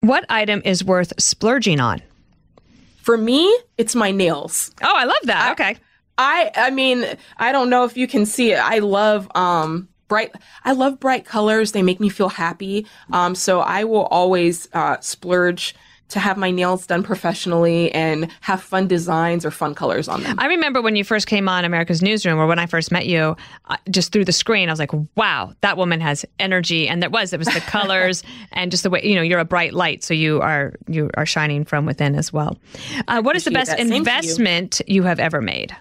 [0.00, 2.00] What item is worth splurging on?
[3.02, 4.70] For me, it's my nails.
[4.82, 5.48] Oh, I love that.
[5.48, 5.76] I, okay.
[6.16, 7.04] I I mean,
[7.38, 8.58] I don't know if you can see it.
[8.58, 10.32] I love um bright
[10.64, 11.72] I love bright colors.
[11.72, 12.86] They make me feel happy.
[13.12, 15.74] Um so I will always uh splurge
[16.10, 20.38] to have my nails done professionally and have fun designs or fun colors on them.
[20.38, 23.36] I remember when you first came on America's Newsroom, or when I first met you,
[23.90, 27.32] just through the screen, I was like, "Wow, that woman has energy." And there was,
[27.32, 30.14] it was the colors and just the way you know you're a bright light, so
[30.14, 32.58] you are you are shining from within as well.
[33.08, 34.96] Uh, what is the best investment you.
[34.96, 35.74] you have ever made?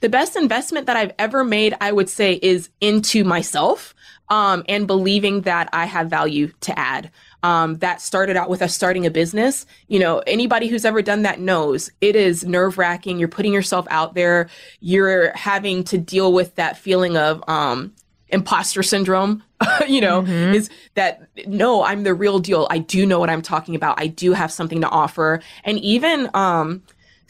[0.00, 3.94] The best investment that I've ever made, I would say, is into myself
[4.28, 7.10] um, and believing that I have value to add
[7.42, 9.66] um, that started out with us starting a business.
[9.88, 13.18] You know, anybody who's ever done that knows it is nerve wracking.
[13.18, 14.48] You're putting yourself out there.
[14.80, 17.92] You're having to deal with that feeling of um,
[18.28, 19.42] imposter syndrome.
[19.88, 20.54] you know, mm-hmm.
[20.54, 22.66] is that no, I'm the real deal.
[22.70, 24.00] I do know what I'm talking about.
[24.00, 25.40] I do have something to offer.
[25.64, 26.82] And even, um,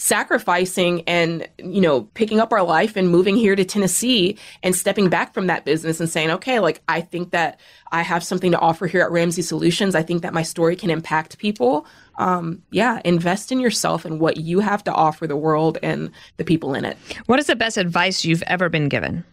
[0.02, 5.08] sacrificing and you know picking up our life and moving here to Tennessee and stepping
[5.08, 7.60] back from that business and saying okay like I think that
[7.92, 9.94] I have something to offer here at Ramsey Solutions.
[9.94, 11.86] I think that my story can impact people.
[12.18, 16.44] Um, yeah invest in yourself and what you have to offer the world and the
[16.44, 16.98] people in it.
[17.26, 19.24] What is the best advice you've ever been given?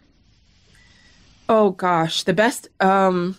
[1.48, 3.36] Oh gosh the best um,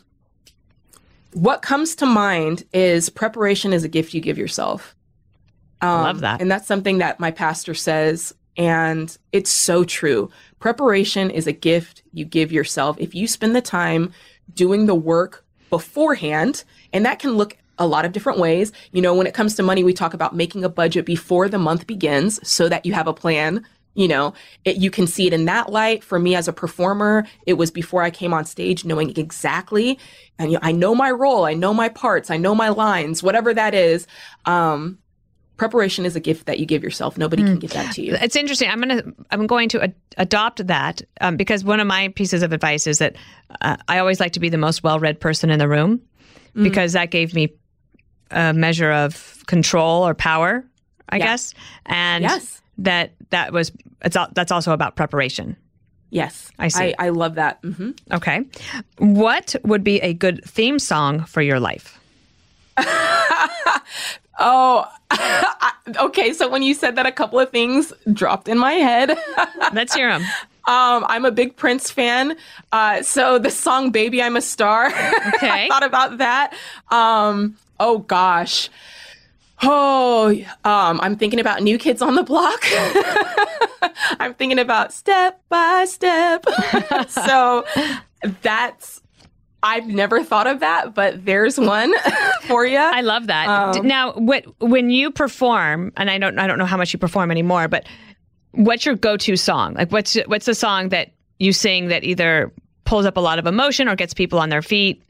[1.32, 4.96] what comes to mind is preparation is a gift you give yourself
[5.82, 6.42] um, Love that.
[6.42, 8.34] And that's something that my pastor says.
[8.58, 10.30] And it's so true.
[10.60, 12.98] Preparation is a gift you give yourself.
[13.00, 14.12] If you spend the time
[14.54, 16.64] doing the work beforehand,
[16.94, 18.72] and that can look a lot of different ways.
[18.92, 21.58] You know, when it comes to money, we talk about making a budget before the
[21.58, 23.66] month begins so that you have a plan.
[23.96, 26.04] You know, it, you can see it in that light.
[26.04, 29.98] For me as a performer, it was before I came on stage knowing exactly,
[30.38, 33.22] and you know, I know my role, I know my parts, I know my lines,
[33.22, 34.08] whatever that is.
[34.46, 35.00] Um,
[35.62, 37.20] preparation is a gift that you give yourself.
[37.20, 37.50] Nobody mm.
[37.50, 38.18] can give that to you.
[38.20, 38.68] It's interesting.
[38.68, 42.52] I'm gonna I'm going to ad- adopt that um, because one of my pieces of
[42.52, 43.16] advice is that
[43.62, 46.02] uh, I always like to be the most well read person in the room
[46.56, 46.64] mm.
[46.64, 47.54] because that gave me
[48.32, 50.66] a measure of control or power,
[51.10, 51.26] I yeah.
[51.26, 51.54] guess,
[51.86, 52.60] and yes.
[52.80, 53.72] that that was
[54.04, 55.56] it's all, that's also about preparation.
[56.10, 56.96] Yes, I see.
[56.98, 57.62] I, I love that.
[57.62, 57.92] Mm-hmm.
[58.14, 58.46] Okay,
[58.98, 62.00] what would be a good theme song for your life?
[64.40, 64.88] Oh,
[65.98, 66.34] okay.
[66.34, 69.18] So when you said that, a couple of things dropped in my head.
[69.74, 70.24] Let's hear them.
[70.68, 72.38] Um, I'm a big Prince fan.
[72.72, 74.88] Uh, so the song Baby I'm a Star.
[75.36, 75.66] Okay.
[75.66, 76.54] I thought about that.
[76.90, 78.70] Um, oh gosh.
[79.64, 80.30] Oh,
[80.64, 82.64] um, I'm thinking about New Kids on the Block.
[84.20, 86.46] I'm thinking about Step by Step.
[87.10, 87.66] so
[88.42, 89.02] that's
[89.64, 91.94] I've never thought of that, but there's one
[92.44, 92.78] for you.
[92.78, 93.48] I love that.
[93.78, 97.00] Um, now, what when you perform, and I don't, I don't know how much you
[97.00, 97.86] perform anymore, but
[98.52, 99.76] what's your go-to song?
[99.76, 102.52] Like, what's what's the song that you sing that either
[102.86, 105.04] pulls up a lot of emotion or gets people on their feet?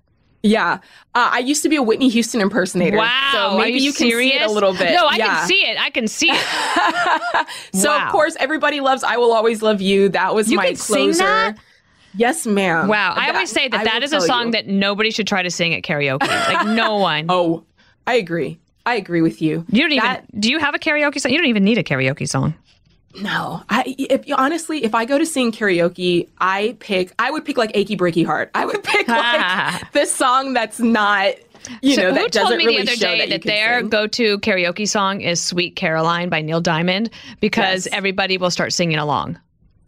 [0.43, 0.79] Yeah,
[1.13, 2.97] uh, I used to be a Whitney Houston impersonator.
[2.97, 4.33] Wow, so maybe you, you, can serious?
[4.33, 4.91] see it a little bit.
[4.95, 5.27] No, I yeah.
[5.27, 5.79] can see it.
[5.79, 6.41] I can see it.
[7.73, 8.05] So Wow.
[8.07, 11.55] of course, everybody loves "I Will Always Love You." That was You my closer.
[12.13, 12.17] That?
[12.19, 12.87] Yes, ma'am.
[12.87, 14.51] Wow, I That- always say that I that is a song you.
[14.53, 16.27] that nobody should try to sing at karaoke.
[16.27, 17.25] Like no one.
[17.29, 17.63] Oh,
[18.07, 18.57] I agree.
[18.85, 19.65] I agree with you.
[19.69, 20.17] you don't even.
[20.39, 21.31] Do you have a karaoke song?
[21.31, 22.53] You don't even need a karaoke song.
[23.21, 27.11] No, I if honestly, if I go to sing karaoke, I pick.
[27.19, 31.33] I would pick like "Achy Breaky Heart." I would pick like this song that's not.
[31.83, 33.81] You so know, who that told doesn't me really the other day that, that, their
[33.81, 33.89] sing.
[33.89, 37.93] go-to karaoke song is "Sweet Caroline" by Neil Diamond because Yes.
[37.95, 39.37] everybody will start singing along.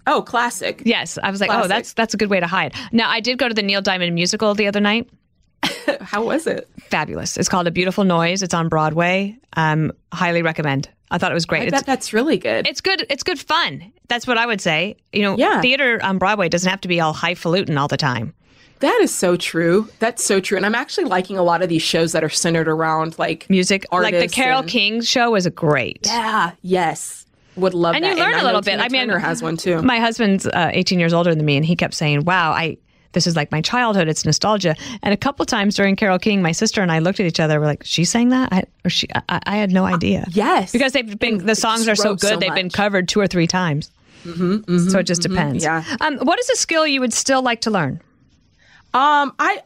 [0.07, 0.81] Oh, classic.
[0.85, 2.73] Yes, I was like, oh, that's that's a good way to hide.
[2.91, 5.09] Now, I did go to the Neil Diamond musical the other night.
[6.01, 6.67] How was it?
[6.89, 7.37] Fabulous.
[7.37, 8.43] It's called A Beautiful Noise.
[8.43, 9.37] It's on Broadway.
[9.53, 10.89] Um, highly recommend.
[11.09, 11.67] I thought it was great.
[11.67, 12.67] I bet that's really good.
[12.67, 13.05] it's good.
[13.09, 13.93] It's good fun.
[14.09, 14.97] That's what I would say.
[15.13, 15.61] You know, Yeah.
[15.61, 18.33] theater on Broadway doesn't have to be all highfalutin all the time.
[18.79, 19.87] That is so true.
[19.99, 20.57] That's so true.
[20.57, 23.85] And I'm actually liking a lot of these shows that are centered around like Music,
[23.93, 25.99] like the artists Carole and- King show, is great.
[26.05, 26.51] Yeah.
[26.63, 27.22] Yes.
[27.55, 28.17] Would love And that.
[28.17, 28.71] you learn I a little bit.
[28.71, 29.81] Tina I mean, Turner has one too.
[29.81, 32.77] My husband's uh, 18 years older than me, and he kept saying, "Wow, I."
[33.11, 34.07] This is like my childhood.
[34.07, 34.75] It's nostalgia.
[35.03, 37.59] And a couple times during Carole King, my sister and I looked at each other.
[37.59, 39.07] We're like, "She sang that?" I, or she?
[39.29, 40.25] I, I had no idea.
[40.31, 40.71] yes.
[40.71, 42.27] because they've been And the songs are so good.
[42.29, 43.91] so they've been covered two or three times.
[44.25, 45.63] Mm-hmm, so it just depends.
[45.63, 45.83] yeah.
[46.01, 48.01] Um, what is a skill you would still like to learn?
[48.93, 49.59] Um, I,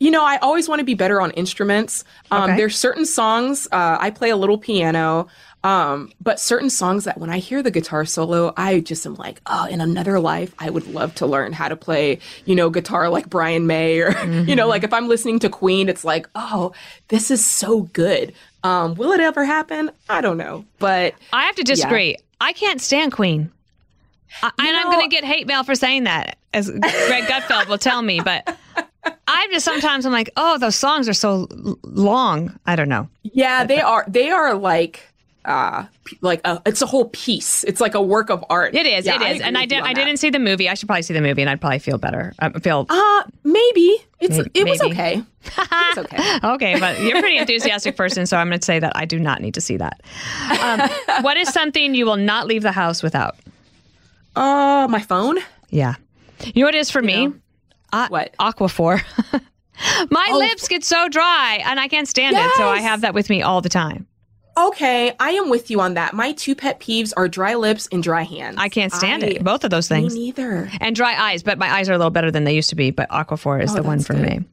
[0.00, 2.04] you know, I always want to be better on instruments.
[2.30, 2.56] Um, Okay.
[2.56, 3.66] there's certain songs.
[3.72, 5.26] Uh, I play a little piano.
[5.64, 9.40] Um, but certain songs that when I hear the guitar solo, I just am like,
[9.46, 13.08] oh, in another life, I would love to learn how to play, you know, guitar
[13.08, 16.72] like Brian May, or you know, like if I'm listening to Queen, it's like, oh,
[17.08, 18.34] this is so good.
[18.62, 19.90] Um, will it ever happen?
[20.08, 22.16] I don't know, but I have to disagree.
[22.40, 23.50] I can't stand Queen.
[24.42, 27.78] I, and I'm going to get hate mail for saying that, as Greg Gutfeld will
[27.78, 28.20] tell me.
[28.20, 28.58] But
[29.28, 31.48] I'm just sometimes I'm like, oh, those songs are so
[31.82, 32.58] long.
[32.66, 33.08] I don't know.
[33.22, 34.04] Yeah, they are.
[34.08, 35.13] They are like,
[35.44, 35.84] uh,
[36.20, 37.64] like a, it's a whole piece.
[37.64, 38.74] It's like a work of art.
[38.74, 39.06] It is.
[39.06, 39.36] Yeah, it is.
[39.36, 39.82] agree And I did.
[39.82, 40.68] I didn't see the movie.
[40.68, 42.32] I should probably see the movie, and I'd probably feel better.
[42.38, 45.14] I feel Uh, maybe it's May- it was okay.
[45.44, 46.38] It was okay.
[46.44, 46.80] okay.
[46.80, 49.40] But you're a pretty enthusiastic person, so I'm going to say that I do not
[49.42, 50.00] need to see that.
[50.60, 50.80] Um,
[51.22, 53.36] what is something you will not leave the house without?
[54.36, 55.38] Uh, my phone.
[55.70, 55.94] Yeah.
[56.44, 57.32] You know what it is for me?
[57.92, 58.34] Uh, What?
[58.38, 59.02] Aquaphor.
[60.10, 63.28] My lips get so dry and I can't stand it, so I have that with
[63.28, 64.06] me all the time.
[64.56, 66.14] Okay, I am with you on that.
[66.14, 68.56] My two pet peeves are dry lips and dry hands.
[68.58, 69.44] I can't stand I- it.
[69.44, 70.14] Both of those things.
[70.14, 70.70] Me neither.
[70.80, 72.90] And dry eyes, but my eyes are a little better than they used to be.
[72.92, 74.22] But Aquaphor is the one for good.
[74.22, 74.44] me.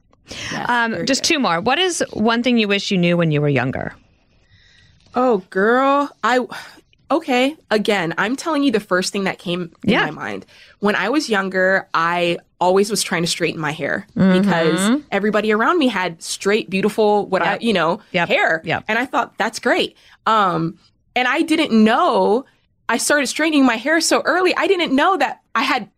[0.50, 1.28] Yes, Um, just good.
[1.34, 1.60] two more.
[1.60, 3.94] What is one thing you wish you knew when you were younger?
[5.14, 6.40] Oh, girl, I.
[7.12, 10.04] Okay, again, I'm telling you the first thing that came in Yeah.
[10.06, 10.46] my mind.
[10.78, 14.40] When I was younger, I always was trying to straighten my hair Mm-hmm.
[14.40, 18.28] because everybody around me had straight, beautiful, what I, you know, Yep.
[18.28, 18.62] hair.
[18.64, 18.84] Yep.
[18.88, 19.94] And I thought that's great.
[20.26, 20.78] Um,
[21.14, 22.46] and I didn't know
[22.88, 24.54] I started straightening my hair so early.
[24.56, 25.90] I didn't know that I had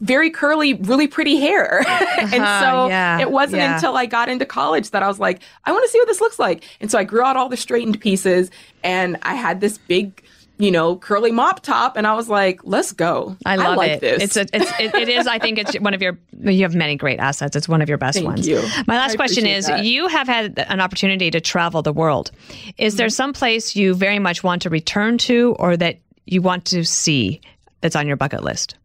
[0.00, 1.78] very curly, really pretty hair.
[2.18, 3.74] and Uh-huh, so yeah, it wasn't yeah.
[3.76, 6.20] until I got into college that I was like, I want to see what this
[6.20, 6.64] looks like.
[6.80, 8.50] And so I grew out all the straightened pieces
[8.82, 10.22] and I had this big,
[10.58, 11.96] you know, curly mop top.
[11.96, 13.36] And I was like, let's go.
[13.44, 14.00] I love like it.
[14.00, 14.22] this.
[14.22, 15.26] It's a, it's it, it is.
[15.26, 16.18] I think it's one of your.
[16.38, 17.56] You have many great assets.
[17.56, 18.46] It's one of your best Thank ones.
[18.46, 18.62] you.
[18.86, 19.84] My last I question is: that.
[19.84, 22.30] You have had an opportunity to travel the world.
[22.78, 22.98] Is Mm-hmm.
[22.98, 26.84] there some place you very much want to return to, or that you want to
[26.84, 27.40] see
[27.80, 28.76] that's on your bucket list?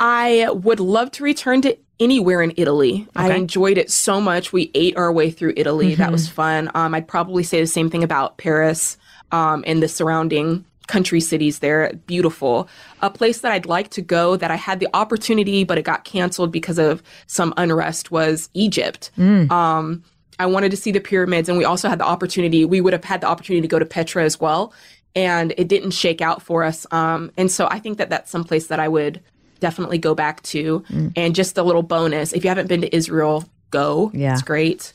[0.00, 3.06] I would love to return to anywhere in Italy.
[3.16, 4.52] I enjoyed it so much.
[4.52, 5.94] We ate our way through Italy.
[5.94, 6.12] That Mm-hmm.
[6.12, 6.70] was fun.
[6.74, 8.98] Um, I'd probably say the same thing about Paris
[9.32, 11.92] um, and the surrounding country cities there.
[12.06, 12.68] Beautiful.
[13.02, 16.04] A place that I'd like to go that I had the opportunity, but it got
[16.04, 19.10] canceled because of some unrest was Egypt.
[19.18, 19.50] Mm.
[19.50, 20.04] Um,
[20.38, 22.64] I wanted to see the pyramids, and we also had the opportunity.
[22.64, 24.72] We would have had the opportunity to go to Petra as well,
[25.14, 26.86] and it didn't shake out for us.
[26.90, 29.22] Um, and so I think that that's some place that I would
[29.60, 30.80] definitely go back to.
[30.90, 31.12] Mm.
[31.16, 34.10] And just a little bonus: if you haven't been to Israel, go.
[34.12, 34.32] Yeah.
[34.32, 34.92] it's great.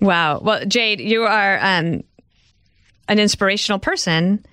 [0.00, 0.40] Wow.
[0.42, 2.02] Well, Jade, you are um,
[3.08, 4.44] an inspirational person,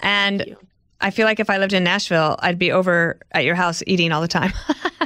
[0.00, 0.56] and
[1.00, 4.12] I feel like if I lived in Nashville, I'd be over at your house eating
[4.12, 4.52] all the time.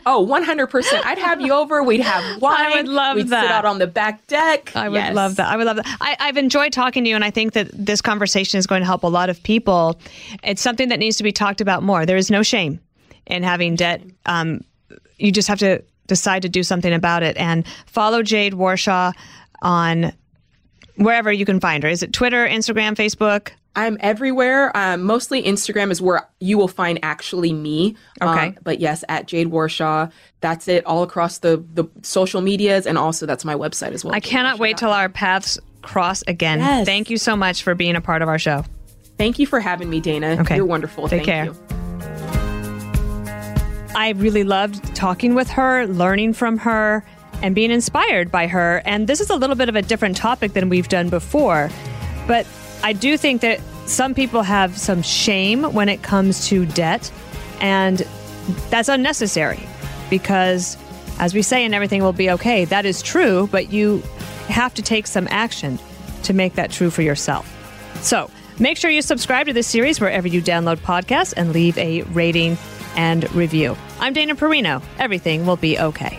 [0.07, 1.05] Oh, 100%.
[1.05, 1.83] I'd have you over.
[1.83, 2.55] We'd have wine.
[2.59, 3.43] I would love We'd that.
[3.43, 4.75] sit out on the back deck.
[4.75, 5.15] I would Yes.
[5.15, 5.47] love that.
[5.49, 5.87] I would love that.
[6.01, 8.87] I, I've enjoyed talking to you, and I think that this conversation is going to
[8.87, 10.01] help a lot of people.
[10.43, 12.07] It's something that needs to be talked about more.
[12.07, 12.81] There is no shame
[13.27, 14.01] in having debt.
[14.25, 14.63] Um,
[15.19, 17.37] you just have to decide to do something about it.
[17.37, 19.13] And follow Jade Warshaw
[19.61, 20.13] on
[21.01, 21.89] wherever you can find her.
[21.89, 23.51] Is it Twitter, Instagram, Facebook?
[23.77, 24.77] I'm everywhere.
[24.77, 27.97] Um, mostly Instagram is where you will find actually me.
[28.21, 28.49] Okay.
[28.49, 30.11] Um, but yes, at Jade Warshaw.
[30.41, 32.87] That's it all across the, the social medias.
[32.87, 34.15] And also, that's my website as well.
[34.15, 36.59] I cannot wait till our paths cross again.
[36.59, 36.85] Yes.
[36.85, 38.65] Thank you so much for being a part of our show.
[39.17, 40.39] Thank you for having me, Dana.
[40.41, 40.57] Okay.
[40.57, 41.09] You're wonderful.
[41.09, 41.45] Take Thank care.
[41.47, 41.57] you.
[43.95, 47.05] I really loved talking with her, learning from her,
[47.43, 48.83] and being inspired by her.
[48.85, 51.71] And this is a little bit of a different topic than we've done before.
[52.27, 52.47] But
[52.83, 57.11] I do think that some people have some shame when it comes to debt,
[57.61, 58.07] and
[58.71, 59.61] that's unnecessary
[60.09, 60.77] because,
[61.19, 62.65] as we say, and everything will be okay.
[62.65, 64.03] That is true, but you
[64.49, 65.79] have to take some action
[66.25, 67.47] to make that true for yourself.
[68.03, 72.03] So make sure you subscribe to this series wherever you download podcasts and leave a
[72.03, 72.59] rating
[72.97, 73.77] and review.
[73.99, 74.83] I'm Dana Perino.
[74.99, 76.19] Everything will be okay.